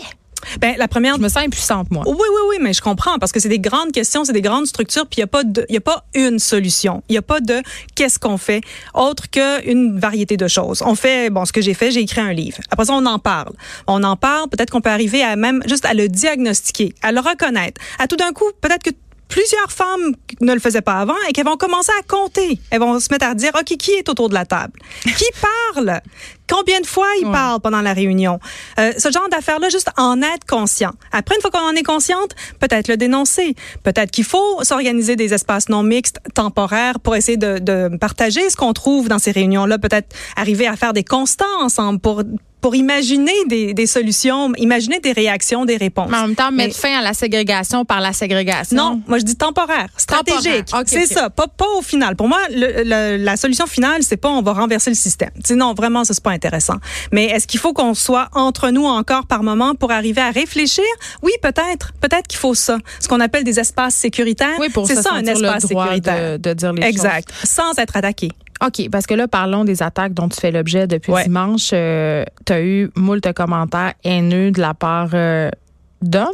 Ben, 0.60 0.74
la 0.78 0.88
première 0.88 1.16
je 1.16 1.20
me 1.20 1.28
sens 1.28 1.44
impuissante 1.44 1.90
moi 1.90 2.04
Oui, 2.06 2.14
oui, 2.18 2.40
oui, 2.50 2.56
mais 2.60 2.72
je 2.72 2.80
comprends 2.80 3.18
parce 3.18 3.32
que 3.32 3.40
c'est 3.40 3.48
des 3.48 3.58
grandes 3.58 3.92
questions, 3.92 4.24
c'est 4.24 4.32
des 4.32 4.42
grandes 4.42 4.66
structures, 4.66 5.06
puis 5.06 5.18
il 5.18 5.20
y 5.20 5.24
a 5.24 5.26
pas 5.26 5.44
de, 5.44 5.66
y 5.68 5.76
a 5.76 5.80
pas 5.80 6.04
une 6.14 6.38
solution. 6.38 7.02
Il 7.08 7.14
y 7.14 7.18
a 7.18 7.22
pas 7.22 7.40
de 7.40 7.62
qu'est-ce 7.94 8.18
qu'on 8.18 8.38
fait 8.38 8.60
autre 8.94 9.28
qu'une 9.30 9.98
variété 9.98 10.36
de 10.36 10.48
choses. 10.48 10.82
On 10.84 10.94
fait, 10.94 11.30
bon, 11.30 11.44
ce 11.44 11.52
que 11.52 11.60
j'ai 11.60 11.74
fait, 11.74 11.90
j'ai 11.90 12.00
écrit 12.00 12.20
un 12.20 12.32
livre. 12.32 12.58
Après 12.70 12.86
ça, 12.86 12.92
on 12.94 13.06
en 13.06 13.18
parle. 13.18 13.52
On 13.86 14.02
en 14.04 14.16
parle. 14.16 14.48
Peut-être 14.48 14.70
qu'on 14.70 14.80
peut 14.80 14.90
arriver 14.90 15.22
à 15.22 15.36
même 15.36 15.62
juste 15.66 15.84
à 15.84 15.94
le 15.94 16.08
diagnostiquer, 16.08 16.94
à 17.02 17.12
le 17.12 17.20
reconnaître. 17.20 17.80
À 17.98 18.06
tout 18.06 18.16
d'un 18.16 18.32
coup, 18.32 18.50
peut-être 18.60 18.82
que 18.82 18.90
plusieurs 19.28 19.70
femmes 19.70 20.14
ne 20.40 20.52
le 20.54 20.60
faisaient 20.60 20.80
pas 20.80 20.98
avant 21.00 21.14
et 21.28 21.32
qu'elles 21.32 21.44
vont 21.46 21.56
commencer 21.56 21.92
à 21.98 22.02
compter. 22.02 22.58
Elles 22.70 22.80
vont 22.80 22.98
se 23.00 23.08
mettre 23.10 23.26
à 23.26 23.34
dire, 23.34 23.52
OK, 23.54 23.76
qui 23.76 23.92
est 23.92 24.08
autour 24.08 24.28
de 24.28 24.34
la 24.34 24.46
table? 24.46 24.72
Qui 25.02 25.24
parle? 25.74 26.00
Combien 26.50 26.80
de 26.80 26.86
fois 26.86 27.06
ils 27.20 27.26
Ouais. 27.26 27.32
parlent 27.32 27.60
pendant 27.60 27.82
la 27.82 27.92
réunion? 27.92 28.40
Euh, 28.78 28.92
ce 28.96 29.10
genre 29.10 29.28
d'affaires-là, 29.30 29.68
juste 29.68 29.90
en 29.98 30.22
être 30.22 30.46
conscient. 30.48 30.92
Après, 31.12 31.34
une 31.36 31.42
fois 31.42 31.50
qu'on 31.50 31.58
en 31.68 31.74
est 31.74 31.82
consciente, 31.82 32.34
peut-être 32.58 32.88
le 32.88 32.96
dénoncer. 32.96 33.54
Peut-être 33.82 34.10
qu'il 34.10 34.24
faut 34.24 34.64
s'organiser 34.64 35.14
des 35.14 35.34
espaces 35.34 35.68
non 35.68 35.82
mixtes 35.82 36.18
temporaires 36.34 37.00
pour 37.00 37.14
essayer 37.16 37.36
de, 37.36 37.58
de 37.58 37.94
partager 37.98 38.48
ce 38.48 38.56
qu'on 38.56 38.72
trouve 38.72 39.08
dans 39.08 39.18
ces 39.18 39.30
réunions-là. 39.30 39.78
Peut-être 39.78 40.16
arriver 40.36 40.66
à 40.66 40.76
faire 40.76 40.94
des 40.94 41.04
constats 41.04 41.44
ensemble 41.60 41.98
pour 42.00 42.22
pour 42.60 42.74
imaginer 42.74 43.32
des, 43.46 43.72
des 43.74 43.86
solutions, 43.86 44.52
imaginer 44.56 44.98
des 45.00 45.12
réactions, 45.12 45.64
des 45.64 45.76
réponses. 45.76 46.08
mais 46.10 46.16
en 46.18 46.26
même 46.26 46.34
temps 46.36 46.50
Mais- 46.50 46.66
mettre 46.66 46.76
fin 46.76 46.98
à 46.98 47.02
la 47.02 47.14
ségrégation 47.14 47.84
par 47.84 48.00
la 48.00 48.12
ségrégation 48.12 48.76
non, 48.76 49.00
moi 49.06 49.18
je 49.18 49.24
dis 49.24 49.36
temporaire, 49.36 49.86
stratégique. 49.96 50.66
C'est 50.86 51.06
ça, 51.06 51.30
pas, 51.30 51.46
pas 51.48 51.66
au 51.78 51.82
final. 51.82 52.16
Pour 52.16 52.28
moi, 52.28 52.38
le- 52.50 52.82
le- 52.84 53.16
la 53.22 53.36
solution 53.36 53.66
finale, 53.66 54.02
c'est 54.02 54.16
pas 54.16 54.28
on 54.28 54.42
va 54.42 54.52
renverser 54.52 54.90
le 54.90 54.96
système. 54.96 55.30
Non, 55.50 55.74
vraiment, 55.74 56.04
c'est 56.04 56.20
pas 56.22 56.30
intéressant. 56.30 56.74
Mais 57.12 57.26
est-ce 57.26 57.46
qu'il 57.46 57.60
faut 57.60 57.72
qu'on 57.72 57.94
soit 57.94 58.28
entre 58.34 58.70
nous 58.70 58.84
encore 58.86 59.26
par 59.26 59.42
moment 59.42 59.74
pour 59.74 59.90
arriver 59.92 60.20
à 60.20 60.30
réfléchir? 60.30 60.84
Oui, 61.22 61.32
peut-être. 61.42 61.92
Peut-être 62.00 62.26
qu'il 62.26 62.38
faut 62.38 62.54
ça. 62.54 62.78
Ce 63.00 63.08
qu'on 63.08 63.20
appelle 63.20 63.44
des 63.44 63.58
espaces 63.60 63.94
sécuritaires. 63.94 64.56
oui 64.58 64.68
pour 64.68 64.86
c'est 64.86 64.96
ça 65.02 65.10
un 65.12 65.20
espace 65.24 65.62
le 65.62 65.68
droit 65.68 65.84
sécuritaire. 65.86 66.38
de, 66.38 66.48
de 66.48 66.52
dire 66.54 66.72
les 66.72 66.82
choses 66.82 66.90
Exact. 66.90 67.28
Sans 67.44 67.72
être 67.78 67.96
attaqué. 67.96 68.30
OK, 68.64 68.88
parce 68.90 69.06
que 69.06 69.14
là, 69.14 69.28
parlons 69.28 69.64
des 69.64 69.82
attaques 69.82 70.14
dont 70.14 70.28
tu 70.28 70.40
fais 70.40 70.50
l'objet 70.50 70.86
depuis 70.86 71.12
Ouais. 71.12 71.24
dimanche. 71.24 71.68
tu 71.70 72.52
as 72.52 72.60
eu 72.62 72.90
moult 72.96 73.32
commentaires 73.32 73.94
haineux 74.04 74.50
de 74.50 74.60
la 74.60 74.74
part 74.74 75.10
euh, 75.14 75.50
d'hommes? 76.02 76.26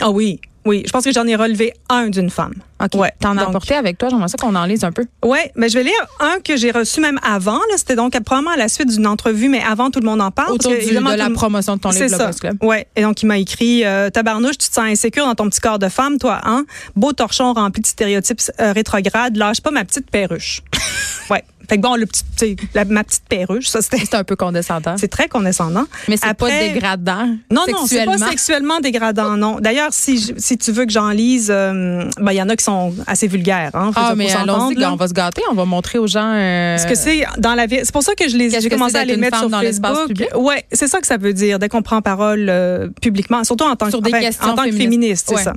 Ah 0.00 0.10
oui, 0.10 0.40
oui. 0.64 0.82
Je 0.86 0.90
pense 0.92 1.04
que 1.04 1.12
j'en 1.12 1.26
ai 1.26 1.36
relevé 1.36 1.72
un 1.88 2.08
d'une 2.08 2.30
femme. 2.30 2.54
OK. 2.82 2.94
Ouais. 3.00 3.12
T'en 3.20 3.36
as 3.38 3.42
apporté 3.42 3.74
avec 3.74 3.96
toi. 3.98 4.08
J'aimerais 4.08 4.28
ça 4.28 4.36
qu'on 4.38 4.54
en 4.56 4.64
lise 4.64 4.82
un 4.84 4.90
peu. 4.92 5.04
Ouais, 5.24 5.52
mais 5.54 5.68
je 5.68 5.78
vais 5.78 5.84
lire 5.84 6.06
un 6.20 6.38
que 6.44 6.56
j'ai 6.56 6.70
reçu 6.72 7.00
même 7.00 7.18
avant. 7.22 7.60
C'était 7.76 7.94
donc 7.96 8.18
probablement 8.24 8.50
à 8.52 8.56
la 8.56 8.68
suite 8.68 8.88
d'une 8.88 9.06
entrevue, 9.06 9.48
mais 9.48 9.62
avant 9.62 9.90
tout 9.90 10.00
le 10.00 10.06
monde 10.06 10.20
en 10.20 10.30
parle. 10.32 10.52
Autour 10.52 10.70
parce 10.72 10.74
que, 10.74 10.80
du- 10.80 10.86
évidemment, 10.86 11.12
de 11.12 11.16
la 11.16 11.30
promotion 11.30 11.76
de 11.76 11.80
ton 11.80 11.90
livre, 11.90 12.08
ça. 12.08 12.30
Club. 12.32 12.56
Ouais. 12.62 12.86
Et 12.96 13.02
donc, 13.02 13.22
il 13.22 13.26
m'a 13.26 13.38
écrit 13.38 13.84
euh, 13.84 14.10
Tabarnouche, 14.10 14.58
tu 14.58 14.68
te 14.68 14.74
sens 14.74 14.84
insécure 14.86 15.26
dans 15.26 15.34
ton 15.36 15.48
petit 15.48 15.60
corps 15.60 15.78
de 15.78 15.88
femme, 15.88 16.18
toi, 16.18 16.40
hein? 16.44 16.64
Beau 16.96 17.12
torchon 17.12 17.52
rempli 17.52 17.82
de 17.82 17.86
stéréotypes 17.86 18.40
euh, 18.60 18.72
rétrogrades, 18.72 19.36
lâche 19.36 19.60
pas 19.60 19.70
ma 19.70 19.84
petite 19.84 20.10
perruche. 20.10 20.62
ouais. 21.30 21.44
Fait 21.68 21.76
que 21.76 21.82
bon, 21.82 21.94
le 21.94 22.06
petit, 22.06 22.56
la- 22.74 22.84
ma 22.84 23.04
petite 23.04 23.22
perruche, 23.28 23.68
ça, 23.68 23.80
c'était. 23.80 23.98
C'est 23.98 24.14
un 24.14 24.24
peu 24.24 24.34
condescendant. 24.34 24.96
C'est 24.98 25.06
très 25.08 25.28
condescendant. 25.28 25.84
Mais 26.08 26.16
c'est 26.16 26.34
pas 26.34 26.50
dégradant. 26.50 27.26
Non, 27.50 27.62
non, 27.70 27.86
c'est 27.86 28.04
pas 28.04 28.18
sexuellement 28.18 28.80
dégradant, 28.80 29.36
non. 29.36 29.58
D'ailleurs, 29.60 29.90
si, 29.92 30.18
je- 30.18 30.32
si 30.38 30.51
tu 30.56 30.72
veux 30.72 30.84
que 30.86 30.92
j'en 30.92 31.10
lise, 31.10 31.48
euh, 31.50 32.04
ben, 32.20 32.32
il 32.32 32.36
y 32.36 32.42
en 32.42 32.48
a 32.48 32.56
qui 32.56 32.64
sont 32.64 32.94
assez 33.06 33.26
vulgaires. 33.28 33.70
Hein, 33.74 33.90
Ah, 33.94 34.14
mais 34.16 34.32
allons-y, 34.32 34.84
on 34.84 34.96
va 34.96 35.08
se 35.08 35.12
gâter. 35.12 35.42
On 35.50 35.54
va 35.54 35.64
montrer 35.64 35.98
aux 35.98 36.06
gens. 36.06 36.32
euh, 36.34 36.76
Parce 36.76 36.88
que 36.88 36.94
c'est 36.94 37.24
dans 37.38 37.54
la 37.54 37.66
vie. 37.66 37.80
C'est 37.82 37.92
pour 37.92 38.02
ça 38.02 38.14
que 38.14 38.28
je 38.28 38.36
les 38.36 38.50
j'ai 38.50 38.68
commencé 38.68 38.96
à 38.96 39.04
les 39.04 39.16
mettre 39.16 39.38
sur 39.38 39.50
dans 39.50 39.60
Facebook. 39.60 40.08
public? 40.08 40.28
Ouais, 40.36 40.64
c'est 40.72 40.88
ça 40.88 41.00
que 41.00 41.06
ça 41.06 41.16
veut 41.16 41.32
dire 41.34 41.58
dès 41.58 41.68
qu'on 41.68 41.82
prend 41.82 42.00
parole 42.02 42.46
euh, 42.48 42.88
publiquement, 43.00 43.44
surtout 43.44 43.64
en 43.64 43.76
tant 43.76 43.90
Sur 43.90 44.00
que 44.00 44.10
des 44.10 44.28
enfin, 44.28 44.52
en 44.52 44.54
tant 44.54 44.64
que 44.64 44.70
féministes. 44.72 44.82
féministe, 44.82 45.26
c'est 45.28 45.34
Ouais. 45.36 45.42
ça. 45.42 45.52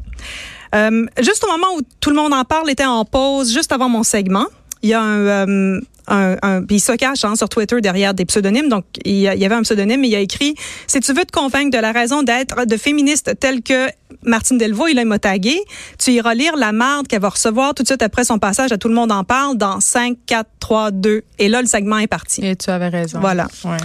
Euh, 0.75 1.05
juste 1.21 1.43
au 1.43 1.47
moment 1.51 1.67
où 1.77 1.81
tout 2.01 2.09
le 2.09 2.15
monde 2.15 2.33
en 2.33 2.43
parle, 2.43 2.69
était 2.69 2.85
en 2.85 3.05
pause, 3.05 3.53
juste 3.53 3.71
avant 3.71 3.87
mon 3.89 4.03
segment. 4.03 4.45
Il 4.81 4.89
y 4.89 4.93
a 4.93 5.01
un, 5.01 5.19
euh, 5.47 5.81
un, 6.07 6.35
un- 6.41 6.63
puis 6.63 6.77
il 6.77 6.79
se 6.79 6.91
cache 6.93 7.23
hein, 7.23 7.35
sur 7.35 7.49
Twitter 7.49 7.79
derrière 7.81 8.13
des 8.13 8.25
pseudonymes. 8.25 8.69
Donc 8.69 8.85
il 9.03 9.15
y, 9.15 9.27
avait 9.27 9.55
un 9.55 9.63
pseudonyme, 9.63 10.01
mais 10.01 10.07
il 10.09 10.15
a 10.15 10.19
écrit 10.19 10.55
si 10.87 10.99
tu 10.99 11.13
veux 11.13 11.25
te 11.25 11.31
convaincre 11.31 11.75
de 11.75 11.81
la 11.81 11.91
raison 11.91 12.23
d'être 12.23 12.65
de 12.65 12.77
féministe 12.77 13.31
telle 13.39 13.61
que 13.61 13.87
Martine 14.23 14.57
Delvaux, 14.57 14.87
il 14.87 15.03
m'a 15.05 15.19
tagué, 15.19 15.59
tu 15.99 16.11
iras 16.11 16.33
lire 16.33 16.55
la 16.55 16.71
marde 16.71 17.07
qu'elle 17.07 17.21
va 17.21 17.29
recevoir 17.29 17.73
tout 17.73 17.83
de 17.83 17.87
suite 17.87 18.01
après 18.01 18.23
son 18.23 18.39
passage 18.39 18.71
à 18.71 18.77
tout 18.77 18.87
le 18.87 18.95
monde 18.95 19.11
en 19.11 19.23
parle 19.23 19.57
dans 19.57 19.79
5 19.79 20.17
4 20.25 20.49
3 20.59 20.91
2 20.91 21.23
et 21.39 21.49
là 21.49 21.61
le 21.61 21.67
segment 21.67 21.97
est 21.99 22.07
parti. 22.07 22.45
Et 22.45 22.55
tu 22.55 22.69
avais 22.69 22.89
raison. 22.89 23.19
Voilà. 23.19 23.47
Ouais. 23.63 23.77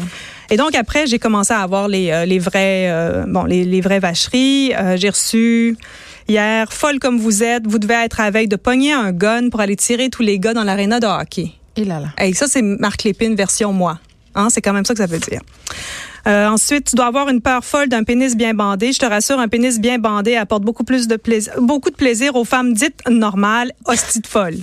Et 0.50 0.56
donc 0.56 0.74
après, 0.74 1.06
j'ai 1.06 1.18
commencé 1.18 1.52
à 1.52 1.60
avoir 1.60 1.88
les, 1.88 2.10
euh, 2.10 2.24
les 2.24 2.38
vrais 2.38 2.90
euh, 2.90 3.24
bon 3.26 3.44
les, 3.44 3.64
les 3.64 3.80
vraies 3.80 4.00
vacheries. 4.00 4.72
Euh, 4.74 4.96
j'ai 4.96 5.10
reçu 5.10 5.76
hier 6.28 6.72
folle 6.72 6.98
comme 6.98 7.18
vous 7.18 7.42
êtes, 7.42 7.66
vous 7.66 7.78
devez 7.78 7.94
être 7.94 8.20
à 8.20 8.24
la 8.24 8.30
veille 8.30 8.48
de 8.48 8.56
pogner 8.56 8.92
un 8.92 9.12
gun 9.12 9.48
pour 9.50 9.60
aller 9.60 9.76
tirer 9.76 10.10
tous 10.10 10.22
les 10.22 10.38
gars 10.38 10.54
dans 10.54 10.64
l'aréna 10.64 11.00
de 11.00 11.06
hockey. 11.06 11.52
Et 11.80 11.84
là 11.86 11.98
là. 11.98 12.08
Hey, 12.18 12.34
ça 12.34 12.46
c'est 12.46 12.60
Marc 12.60 13.04
Lépine 13.04 13.34
version 13.34 13.72
moi. 13.72 13.98
Hein, 14.34 14.48
c'est 14.50 14.60
quand 14.60 14.74
même 14.74 14.84
ça 14.84 14.92
que 14.92 15.00
ça 15.00 15.06
veut 15.06 15.18
dire. 15.18 15.40
Euh, 16.26 16.46
ensuite, 16.46 16.90
tu 16.90 16.96
dois 16.96 17.06
avoir 17.06 17.30
une 17.30 17.40
peur 17.40 17.64
folle 17.64 17.88
d'un 17.88 18.04
pénis 18.04 18.36
bien 18.36 18.52
bandé. 18.52 18.92
Je 18.92 18.98
te 18.98 19.06
rassure, 19.06 19.38
un 19.38 19.48
pénis 19.48 19.80
bien 19.80 19.98
bandé 19.98 20.36
apporte 20.36 20.62
beaucoup 20.62 20.84
plus 20.84 21.08
de 21.08 21.16
plaisir, 21.16 21.54
beaucoup 21.58 21.88
de 21.88 21.96
plaisir 21.96 22.36
aux 22.36 22.44
femmes 22.44 22.74
dites 22.74 23.00
normales, 23.08 23.72
hosties 23.86 24.20
de 24.20 24.26
folles. 24.26 24.58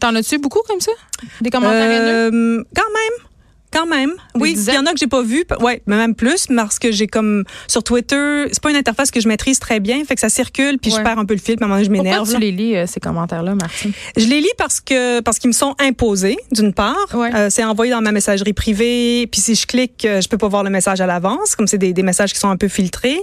T'en 0.00 0.14
as-tu 0.14 0.38
beaucoup 0.38 0.60
comme 0.68 0.80
ça? 0.80 0.92
Des 1.40 1.48
commentaires? 1.48 1.88
Euh, 1.90 2.62
quand 2.76 2.82
même. 2.82 3.26
Quand 3.72 3.86
même. 3.86 4.12
Oui, 4.34 4.54
il 4.56 4.74
y 4.74 4.78
en 4.78 4.84
a 4.86 4.92
que 4.92 4.98
j'ai 4.98 5.06
pas 5.06 5.22
vu. 5.22 5.44
Ouais, 5.60 5.80
mais 5.86 5.96
même 5.96 6.14
plus 6.16 6.46
parce 6.48 6.78
que 6.78 6.90
j'ai 6.90 7.06
comme 7.06 7.44
sur 7.68 7.84
Twitter, 7.84 8.46
c'est 8.50 8.60
pas 8.62 8.70
une 8.70 8.76
interface 8.76 9.10
que 9.12 9.20
je 9.20 9.28
maîtrise 9.28 9.58
très 9.60 9.78
bien, 9.78 10.04
fait 10.04 10.14
que 10.16 10.20
ça 10.20 10.28
circule 10.28 10.78
puis 10.78 10.90
Ouais. 10.90 10.98
je 10.98 11.02
perds 11.04 11.18
un 11.18 11.24
peu 11.24 11.34
le 11.34 11.40
fil, 11.40 11.54
puis 11.56 11.62
à 11.62 11.66
un 11.66 11.68
moment 11.68 11.80
donné, 11.80 11.84
je 11.84 11.90
Pourquoi 11.90 12.04
m'énerve. 12.10 12.26
tu 12.26 12.32
là. 12.34 12.38
les 12.40 12.50
lis, 12.52 12.76
euh, 12.76 12.86
ces 12.86 12.98
commentaires-là, 13.00 13.54
Martine? 13.54 13.92
Je 14.16 14.26
les 14.26 14.40
lis 14.40 14.48
parce 14.58 14.80
que 14.80 15.20
parce 15.20 15.38
qu'ils 15.38 15.48
me 15.48 15.54
sont 15.54 15.74
imposés 15.78 16.36
d'une 16.50 16.72
part. 16.72 16.96
Ouais. 17.14 17.30
Euh, 17.34 17.48
c'est 17.50 17.62
envoyé 17.64 17.92
dans 17.92 18.00
ma 18.00 18.10
messagerie 18.12 18.52
privée, 18.52 19.28
puis 19.30 19.40
si 19.40 19.54
je 19.54 19.66
clique, 19.66 20.04
euh, 20.04 20.20
je 20.20 20.28
peux 20.28 20.38
pas 20.38 20.48
voir 20.48 20.64
le 20.64 20.70
message 20.70 21.00
à 21.00 21.06
l'avance, 21.06 21.54
comme 21.54 21.66
c'est 21.68 21.78
des, 21.78 21.92
des 21.92 22.02
messages 22.02 22.32
qui 22.32 22.38
sont 22.40 22.50
un 22.50 22.56
peu 22.56 22.68
filtrés. 22.68 23.20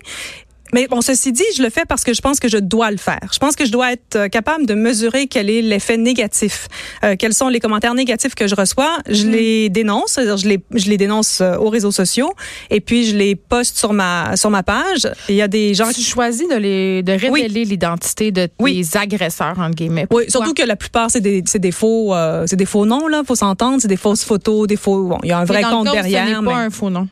Mais 0.73 0.87
bon, 0.87 1.01
ceci 1.01 1.31
dit, 1.31 1.43
je 1.55 1.63
le 1.63 1.69
fais 1.69 1.83
parce 1.87 2.03
que 2.03 2.13
je 2.13 2.21
pense 2.21 2.39
que 2.39 2.47
je 2.49 2.57
dois 2.57 2.91
le 2.91 2.97
faire. 2.97 3.19
Je 3.31 3.39
pense 3.39 3.55
que 3.55 3.65
je 3.65 3.71
dois 3.71 3.93
être 3.93 4.15
euh, 4.15 4.27
capable 4.27 4.65
de 4.65 4.73
mesurer 4.73 5.27
quel 5.27 5.49
est 5.49 5.61
l'effet 5.61 5.97
négatif, 5.97 6.67
euh, 7.03 7.15
quels 7.17 7.33
sont 7.33 7.47
les 7.47 7.59
commentaires 7.59 7.93
négatifs 7.93 8.35
que 8.35 8.47
je 8.47 8.55
reçois? 8.55 8.97
Je 9.09 9.25
Mm. 9.25 9.31
les 9.31 9.69
dénonce, 9.69 10.11
c'est-à-dire 10.13 10.37
je 10.37 10.47
les, 10.47 10.59
je 10.73 10.89
les 10.89 10.97
dénonce 10.97 11.39
euh, 11.41 11.55
aux 11.57 11.69
réseaux 11.69 11.91
sociaux 11.91 12.33
et 12.69 12.81
puis 12.81 13.05
je 13.05 13.15
les 13.15 13.35
poste 13.35 13.77
sur 13.77 13.93
ma 13.93 14.35
sur 14.35 14.49
ma 14.49 14.63
page. 14.63 15.07
Il 15.29 15.35
y 15.35 15.41
a 15.41 15.47
des 15.47 15.73
gens 15.73 15.89
Tu 15.91 16.01
choisis 16.01 16.47
de, 16.49 16.55
les, 16.55 17.01
de 17.03 17.13
révéler 17.13 17.63
l'identité 17.65 18.31
de 18.31 18.45
tes 18.47 18.51
Oui. 18.59 18.85
agresseurs, 18.93 19.57
entre 19.59 19.75
guillemets. 19.75 20.07
Oui, 20.11 20.25
surtout 20.29 20.53
que 20.53 20.63
la 20.63 20.75
plupart 20.75 21.09
c'est 21.11 21.21
des 21.21 21.43
c'est 21.45 21.59
des 21.59 21.71
faux 21.71 22.13
euh, 22.13 22.43
c'est 22.47 22.55
des 22.57 22.65
faux 22.65 22.85
noms 22.85 23.07
là, 23.07 23.23
faut 23.25 23.35
s'entendre, 23.35 23.81
c'est 23.81 23.87
des 23.87 23.97
fausses 23.97 24.23
photos, 24.23 24.67
des 24.67 24.75
faux 24.75 25.03
bon, 25.07 25.17
il 25.23 25.29
y 25.29 25.31
a 25.31 25.39
un 25.39 25.45
vrai 25.45 25.61
dans 25.61 25.69
le 25.69 25.75
compte 25.75 25.85
cas 25.87 25.93
derrière 25.93 26.27
Ce 26.27 26.41
mais, 26.41 26.51
pas 26.51 26.57
un 26.57 26.69
faux 26.69 26.89
nom. 26.89 27.07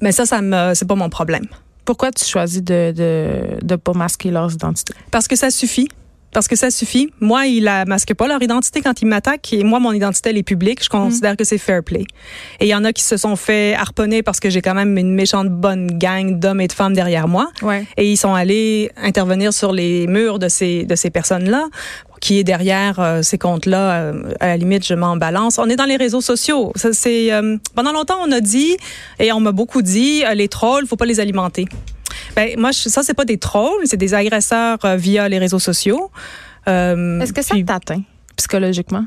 mais 0.00 0.12
ça 0.12 0.26
ça 0.26 0.40
me 0.42 0.72
c'est 0.74 0.86
pas 0.86 0.94
mon 0.94 1.08
problème 1.10 1.46
Pourquoi 1.88 2.10
tu 2.12 2.22
choisis 2.22 2.62
de 2.62 2.92
de, 2.94 3.64
de 3.64 3.76
pas 3.76 3.94
masquer 3.94 4.30
leurs 4.30 4.52
identités? 4.52 4.92
parce 5.10 5.26
que 5.26 5.36
ça 5.36 5.50
suffit. 5.50 5.88
Parce 6.32 6.48
que 6.48 6.56
ça 6.56 6.70
suffit. 6.70 7.10
Moi, 7.20 7.46
ils 7.46 7.64
la 7.64 7.84
masquent 7.84 8.14
pas 8.14 8.28
leur 8.28 8.42
identité 8.42 8.80
quand 8.80 9.00
ils 9.02 9.06
m'attaquent 9.06 9.52
et 9.52 9.64
moi, 9.64 9.80
mon 9.80 9.92
identité, 9.92 10.30
elle 10.30 10.38
est 10.38 10.42
publique. 10.42 10.82
Je 10.84 10.88
considère 10.88 11.36
que 11.36 11.44
c'est 11.44 11.58
fair 11.58 11.82
play. 11.82 12.04
Et 12.60 12.66
il 12.66 12.68
y 12.68 12.74
en 12.74 12.84
a 12.84 12.92
qui 12.92 13.02
se 13.02 13.16
sont 13.16 13.36
fait 13.36 13.74
harponner 13.74 14.22
parce 14.22 14.40
que 14.40 14.50
j'ai 14.50 14.60
quand 14.60 14.74
même 14.74 14.96
une 14.98 15.14
méchante 15.14 15.48
bonne 15.48 15.98
gang 15.98 16.38
d'hommes 16.38 16.60
et 16.60 16.68
de 16.68 16.72
femmes 16.72 16.94
derrière 16.94 17.28
moi. 17.28 17.50
Ouais. 17.62 17.86
Et 17.96 18.10
ils 18.10 18.16
sont 18.16 18.34
allés 18.34 18.90
intervenir 18.96 19.52
sur 19.52 19.72
les 19.72 20.06
murs 20.06 20.38
de 20.38 20.48
ces, 20.48 20.84
de 20.84 20.94
ces 20.94 21.10
personnes-là 21.10 21.66
qui 22.20 22.38
est 22.38 22.44
derrière 22.44 22.98
euh, 22.98 23.22
ces 23.22 23.38
comptes-là. 23.38 23.92
Euh, 23.92 24.32
à 24.40 24.48
la 24.48 24.56
limite, 24.56 24.86
je 24.86 24.94
m'en 24.94 25.16
balance. 25.16 25.58
On 25.58 25.68
est 25.68 25.76
dans 25.76 25.84
les 25.84 25.96
réseaux 25.96 26.20
sociaux. 26.20 26.72
Ça, 26.74 26.92
c'est 26.92 27.32
euh, 27.32 27.56
pendant 27.74 27.92
longtemps, 27.92 28.18
on 28.24 28.32
a 28.32 28.40
dit 28.40 28.76
et 29.18 29.32
on 29.32 29.40
m'a 29.40 29.52
beaucoup 29.52 29.82
dit 29.82 30.24
les 30.34 30.48
trolls, 30.48 30.86
faut 30.86 30.96
pas 30.96 31.06
les 31.06 31.20
alimenter. 31.20 31.66
Ben 32.36 32.58
moi, 32.58 32.70
je, 32.72 32.88
ça 32.88 33.02
c'est 33.02 33.14
pas 33.14 33.24
des 33.24 33.38
trolls, 33.38 33.82
c'est 33.84 33.96
des 33.96 34.14
agresseurs 34.14 34.78
via 34.96 35.28
les 35.28 35.38
réseaux 35.38 35.58
sociaux. 35.58 36.10
Est-ce 36.66 37.32
que 37.32 37.42
ça 37.42 37.54
t'atteint 37.66 38.02
psychologiquement? 38.36 39.04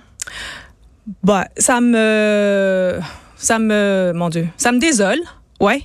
Bah, 1.23 1.47
ça 1.57 1.81
me, 1.81 2.99
ça 3.35 3.59
me, 3.59 4.11
mon 4.15 4.29
Dieu, 4.29 4.47
ça 4.57 4.71
me 4.71 4.79
désole. 4.79 5.19
Ouais. 5.59 5.81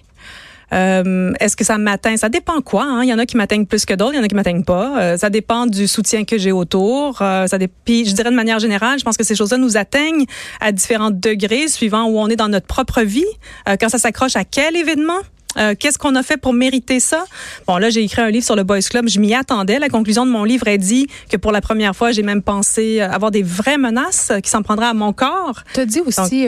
Euh, 0.73 1.33
Est-ce 1.39 1.57
que 1.57 1.65
ça 1.65 1.79
m'atteint? 1.79 2.17
Ça 2.17 2.29
dépend 2.29 2.61
quoi. 2.61 2.85
Hein? 2.85 3.05
Il 3.05 3.09
y 3.09 3.15
en 3.15 3.19
a 3.19 3.27
qui 3.27 3.37
m'atteignent 3.37 3.67
plus 3.67 3.85
que 3.85 3.95
d'autres, 3.95 4.15
il 4.15 4.17
y 4.17 4.21
en 4.21 4.25
a 4.25 4.29
qui 4.29 4.35
m'atteignent 4.35 4.65
pas. 4.65 5.01
Euh, 5.01 5.17
ça 5.17 5.31
dépend 5.31 5.67
du 5.67 5.87
soutien 5.87 6.25
que 6.25 6.39
j'ai 6.39 6.51
autour. 6.53 7.23
Euh, 7.23 7.47
ça 7.47 7.59
Puis 7.85 8.05
je 8.05 8.15
dirais 8.15 8.31
de 8.31 8.35
manière 8.35 8.59
générale, 8.59 8.99
je 8.99 9.05
pense 9.05 9.17
que 9.17 9.25
ces 9.25 9.37
choses-là 9.37 9.59
nous 9.59 9.77
atteignent 9.77 10.27
à 10.61 10.73
différents 10.73 11.13
degrés 11.13 11.69
suivant 11.69 12.07
où 12.07 12.19
on 12.19 12.29
est 12.29 12.37
dans 12.37 12.49
notre 12.49 12.67
propre 12.67 13.03
vie. 13.03 13.25
Euh, 13.69 13.77
quand 13.79 13.89
ça 13.89 13.99
s'accroche 13.99 14.35
à 14.35 14.45
quel 14.45 14.77
événement? 14.77 15.21
Euh, 15.57 15.75
qu'est-ce 15.79 15.99
qu'on 15.99 16.15
a 16.15 16.23
fait 16.23 16.37
pour 16.37 16.53
mériter 16.53 17.01
ça? 17.01 17.25
Bon, 17.67 17.79
là, 17.79 17.91
j'ai 17.91 18.03
écrit 18.03 18.23
un 18.23 18.31
livre 18.31 18.45
sur 18.45 18.57
le 18.57 18.63
Boys 18.63 18.81
Club. 18.81 19.09
Je 19.09 19.21
m'y 19.21 19.35
attendais. 19.35 19.79
La 19.79 19.89
conclusion 19.89 20.27
de 20.27 20.31
mon 20.31 20.45
livre 20.45 20.69
est 20.69 20.79
dit 20.79 21.07
que 21.31 21.37
pour 21.37 21.53
la 21.53 21.61
première 21.61 21.95
fois, 21.95 22.13
j'ai 22.13 22.23
même 22.23 22.43
pensé 22.43 23.01
avoir 23.01 23.31
des 23.31 23.43
vraies 23.43 23.79
menaces 23.79 24.33
qui 24.43 24.51
s'en 24.51 24.63
prendraient 24.63 24.87
à 24.87 24.95
mon 24.95 25.13
corps. 25.13 25.63
Tu 25.75 25.81
as 25.81 25.87
dit 25.87 26.01
aussi, 26.01 26.47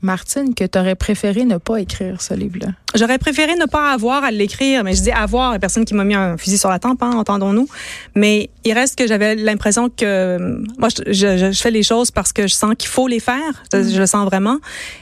Martine, 0.00 0.54
que 0.54 0.64
tu 0.64 0.78
aurais 0.78 0.94
préféré 0.94 1.44
ne 1.44 1.56
pas 1.56 1.80
écrire 1.80 2.20
ce 2.20 2.34
livre-là? 2.34 2.68
J'aurais 2.94 3.18
préféré 3.18 3.54
ne 3.56 3.66
pas 3.66 3.92
avoir 3.92 4.24
à 4.24 4.30
l'écrire, 4.30 4.84
mais 4.84 4.94
je 4.94 5.02
dis 5.02 5.10
avoir, 5.10 5.52
la 5.52 5.58
personne 5.58 5.84
qui 5.84 5.94
m'a 5.94 6.04
mis 6.04 6.14
un 6.14 6.36
fusil 6.36 6.56
sur 6.56 6.70
la 6.70 6.78
tempe, 6.78 7.02
hein, 7.02 7.12
entendons-nous. 7.16 7.68
Mais 8.14 8.50
il 8.64 8.72
reste 8.72 8.96
que 8.96 9.06
j'avais 9.06 9.34
l'impression 9.34 9.90
que 9.90 10.62
moi, 10.78 10.88
je, 10.88 11.12
je, 11.12 11.52
je, 11.52 11.60
fais 11.60 11.70
les 11.70 11.82
choses 11.82 12.10
parce 12.10 12.32
que 12.32 12.46
je 12.46 12.54
sens 12.54 12.74
qu'il 12.78 12.88
faut 12.88 13.08
les 13.08 13.20
faire. 13.20 13.64
Je, 13.72 13.78
mm. 13.78 13.88
je, 13.90 13.98
le 13.98 14.06
sens 14.06 14.24
vraiment. 14.24 14.58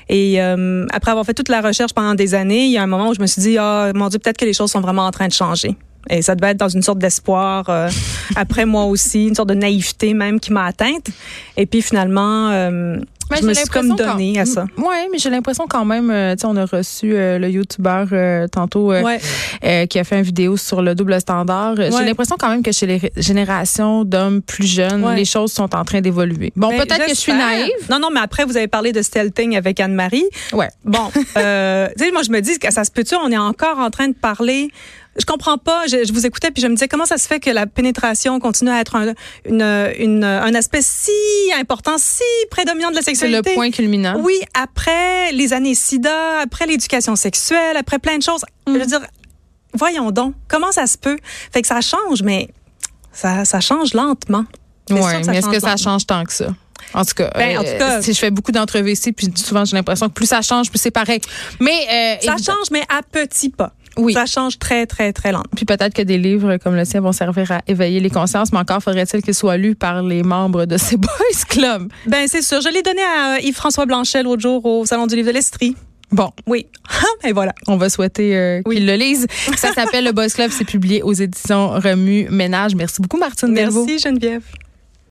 Et 0.09 0.43
euh, 0.43 0.87
après 0.93 1.11
avoir 1.11 1.27
fait 1.27 1.35
toute 1.35 1.49
la 1.49 1.61
recherche 1.61 1.93
pendant 1.93 2.15
des 2.15 2.35
années, 2.35 2.65
il 2.65 2.73
y 2.73 2.79
a 2.79 2.83
un 2.83 2.87
moment 2.87 3.11
où 3.11 3.15
je 3.15 3.21
me 3.21 3.27
suis 3.27 3.43
dit, 3.43 3.59
ah, 3.59 3.93
mon 3.95 4.09
Dieu, 4.09 4.19
peut-être 4.19 4.39
que 4.39 4.47
les 4.47 4.55
choses 4.55 4.71
sont 4.71 4.81
vraiment 4.81 5.05
en 5.05 5.11
train 5.11 5.29
de 5.29 5.33
changer. 5.33 5.77
Et 6.09 6.23
ça 6.23 6.35
devait 6.35 6.53
être 6.53 6.59
dans 6.59 6.69
une 6.69 6.83
sorte 6.83 6.99
d'espoir. 6.99 7.69
Euh, 7.69 7.89
après 8.37 8.65
moi 8.65 8.85
aussi, 8.85 9.27
une 9.27 9.35
sorte 9.35 9.49
de 9.49 9.55
naïveté 9.55 10.15
même 10.15 10.41
qui 10.41 10.53
m'a 10.53 10.65
atteinte. 10.65 11.09
Et 11.57 11.67
puis 11.67 11.83
finalement, 11.83 12.51
euh, 12.51 12.99
je 13.35 13.47
me 13.47 13.55
suis 13.55 13.67
comme 13.67 13.95
donné 13.95 14.39
à 14.39 14.47
ça. 14.47 14.67
Oui, 14.77 14.97
mais 15.11 15.19
j'ai 15.19 15.31
l'impression 15.31 15.67
quand 15.69 15.85
même, 15.85 16.11
euh, 16.11 16.35
tu 16.35 16.43
sais, 16.43 16.47
on 16.47 16.57
a 16.57 16.65
reçu 16.65 17.15
euh, 17.15 17.39
le 17.39 17.51
YouTuber 17.51 18.05
euh, 18.13 18.49
tantôt 18.49 18.93
qui 19.89 19.99
a 19.99 20.05
fait 20.05 20.19
une 20.19 20.23
vidéo 20.25 20.57
sur 20.57 20.83
le 20.83 20.95
double 20.95 21.21
standard. 21.21 21.77
J'ai 21.77 21.91
l'impression 21.91 22.37
quand 22.39 22.49
même 22.49 22.63
que 22.63 22.73
chez 22.73 22.87
les 22.87 23.13
générations 23.17 24.05
d'hommes 24.05 24.43
plus 24.43 24.67
jeunes, 24.67 25.15
les 25.15 25.25
choses 25.25 25.53
sont 25.53 25.75
en 25.75 25.85
train 25.85 26.01
d'évoluer. 26.01 26.53
Bon, 26.57 26.69
ben, 26.69 26.79
peut-être 26.79 27.05
que 27.05 27.11
je 27.11 27.15
suis 27.15 27.33
naïve. 27.33 27.73
Non, 27.91 27.99
non, 27.99 28.09
mais 28.13 28.21
après, 28.21 28.45
vous 28.45 28.57
avez 28.57 28.69
parlé 28.69 28.93
de 28.93 29.03
stealthing 29.03 29.57
avec 29.57 29.81
Anne-Marie. 29.81 30.27
Ouais. 30.53 30.69
Bon, 30.85 31.11
tu 31.15 31.23
sais, 31.33 32.11
moi, 32.13 32.23
je 32.23 32.31
me 32.31 32.41
dis 32.41 32.59
que 32.59 32.73
ça 32.73 32.85
se 32.85 32.91
peut-tu, 32.91 33.15
on 33.17 33.31
est 33.31 33.39
encore 33.39 33.79
en 33.79 33.91
train 33.91 34.09
de 34.09 34.15
parler 34.15 34.71
je 35.19 35.25
comprends 35.25 35.59
pas. 35.59 35.87
Je, 35.87 36.13
vous 36.13 36.27
écoutais 36.27 36.51
puis 36.51 36.63
je 36.63 36.69
me 36.69 36.75
disais 36.75 36.89
comment 36.89 37.07
ça 37.07 37.19
se 37.19 37.27
fait 37.27 37.41
que 37.41 37.51
la 37.51 37.67
pénétration 37.67 38.39
continue 38.41 38.71
à 38.71 38.81
être 38.81 38.97
un, 38.97 39.15
une, 39.45 39.63
une, 39.99 40.25
un 40.25 40.55
aspect 40.55 40.83
si 40.83 41.11
important, 41.59 41.97
si 41.99 42.23
prédominant 42.51 42.91
de 42.91 42.97
la 42.97 43.03
sexualité. 43.03 43.41
C'est 43.45 43.51
le 43.51 43.55
point 43.55 43.71
culminant. 43.71 44.21
Oui, 44.21 44.39
après 44.55 45.33
les 45.33 45.53
années 45.53 45.75
SIDA, 45.75 46.41
après 46.41 46.67
l'éducation 46.67 47.17
sexuelle, 47.17 47.77
après 47.77 47.99
plein 47.99 48.19
de 48.19 48.23
choses. 48.23 48.45
Je 48.67 48.73
veux 48.73 48.79
mm. 48.81 48.87
dire, 48.87 49.01
voyons 49.73 50.11
donc, 50.11 50.35
comment 50.49 50.73
ça 50.73 50.87
se 50.87 50.99
peut? 50.99 51.19
Fait 51.53 51.63
que 51.63 51.69
ça 51.69 51.81
change, 51.81 52.23
mais 52.23 52.49
ça, 53.13 53.45
ça 53.45 53.61
change 53.61 53.95
lentement. 53.95 54.45
Oui, 54.91 55.01
mais 55.27 55.39
est-ce 55.39 55.49
que 55.49 55.61
ça 55.61 55.77
change 55.77 56.07
tant 56.07 56.25
que 56.25 56.33
ça? 56.33 56.49
En 56.95 57.05
tout 57.05 57.15
cas, 57.15 57.31
ben, 57.35 57.59
en 57.59 57.63
tout 57.63 57.69
euh, 57.69 57.79
cas 57.79 58.03
si 58.03 58.13
je 58.13 58.19
fais 58.19 58.31
beaucoup 58.31 58.53
d'entrevues 58.53 58.93
ici, 58.93 59.13
puis 59.13 59.33
souvent 59.35 59.65
j'ai 59.65 59.77
l'impression 59.77 60.09
que 60.09 60.13
plus 60.13 60.27
ça 60.27 60.43
change, 60.43 60.71
plus 60.71 60.79
c'est 60.79 60.91
pareil. 60.91 61.21
Mais 61.59 61.87
euh, 61.91 62.17
ça 62.25 62.37
change, 62.37 62.71
mais 62.71 62.83
à 62.89 63.03
petits 63.03 63.51
pas. 63.51 63.73
Oui. 63.97 64.13
Ça 64.13 64.27
change 64.27 64.59
très, 64.59 64.87
très, 64.87 65.13
très 65.13 65.33
lentement. 65.33 65.51
Puis 65.55 65.65
peut-être 65.65 65.95
que 65.95 66.03
des 66.03 66.19
livres 66.19 66.57
comme 66.59 66.75
le 66.75 66.85
sien 66.85 67.01
vont 67.01 67.13
servir 67.13 67.51
à 67.53 67.61
éveiller 67.67 68.01
les 68.01 68.11
consciences, 68.11 68.53
mais 68.53 68.59
encore 68.59 68.83
faudrait-il 68.83 69.23
qu'ils 69.23 69.35
soient 69.35 69.57
lus 69.57 69.75
par 69.75 70.03
les 70.03 70.23
membres 70.23 70.65
de 70.67 70.77
ces 70.77 70.97
boys 70.97 71.09
clubs. 71.49 71.91
Ben 72.07 72.27
c'est 72.29 72.43
sûr. 72.43 72.61
Je 72.61 72.69
l'ai 72.69 72.83
donné 72.83 73.03
à 73.03 73.41
Yves-François 73.41 73.87
Blanchet 73.87 74.23
l'autre 74.23 74.43
jour 74.43 74.65
au 74.65 74.85
Salon 74.87 75.07
du 75.07 75.17
livre 75.17 75.29
de 75.29 75.35
l'Estrie. 75.35 75.77
Bon. 76.13 76.31
Oui. 76.47 76.67
Et 77.25 77.33
voilà. 77.33 77.53
On 77.67 77.77
va 77.77 77.89
souhaiter 77.89 78.37
euh, 78.37 78.63
qu'ils 78.63 78.87
le 78.87 78.95
lisent. 78.95 79.27
Ça 79.57 79.73
s'appelle 79.73 80.05
Le 80.05 80.13
Boys 80.13 80.29
Club. 80.29 80.51
C'est 80.53 80.65
publié 80.65 81.03
aux 81.03 81.13
éditions 81.13 81.71
Remue 81.71 82.29
Ménage. 82.31 82.75
Merci 82.75 83.03
beaucoup, 83.03 83.19
Martine 83.19 83.53
Merci, 83.53 83.99
Geneviève. 83.99 84.43